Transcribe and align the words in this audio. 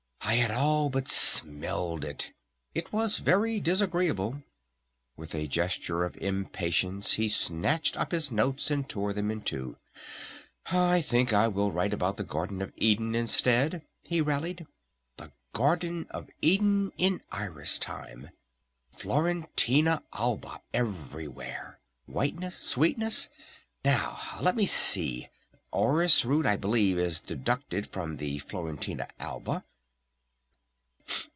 I 0.23 0.35
had 0.35 0.51
all 0.51 0.89
but 0.89 1.09
smelled 1.09 2.05
it. 2.05 2.31
It 2.73 2.93
was 2.93 3.17
very 3.17 3.59
disagreeable." 3.59 4.43
With 5.17 5.35
a 5.35 5.45
gesture 5.45 6.05
of 6.05 6.15
impatience 6.15 7.13
he 7.15 7.27
snatched 7.27 7.97
up 7.97 8.13
his 8.13 8.31
notes 8.31 8.71
and 8.71 8.87
tore 8.87 9.11
them 9.11 9.29
in 9.29 9.41
two. 9.41 9.75
"I 10.67 11.01
think 11.01 11.33
I 11.33 11.49
will 11.49 11.73
write 11.73 11.91
about 11.91 12.15
the 12.15 12.23
Garden 12.23 12.61
of 12.61 12.71
Eden 12.77 13.13
instead!" 13.13 13.81
he 14.03 14.21
rallied. 14.21 14.65
"The 15.17 15.33
Garden 15.51 16.07
of 16.11 16.29
Eden 16.41 16.93
in 16.97 17.21
Iris 17.31 17.77
time! 17.77 18.29
Florentina 18.89 20.01
Alba 20.13 20.61
everywhere! 20.73 21.81
Whiteness! 22.05 22.55
Sweetness! 22.57 23.27
Now 23.83 24.17
let 24.39 24.55
me 24.55 24.65
see, 24.65 25.27
orris 25.71 26.23
root 26.23 26.45
I 26.45 26.55
believe 26.55 26.97
is 26.97 27.19
deducted 27.19 27.87
from 27.87 28.15
the 28.15 28.37
Florentina 28.37 29.09
Alba 29.19 29.65